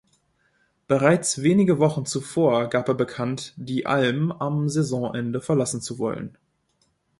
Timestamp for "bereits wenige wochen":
0.87-2.07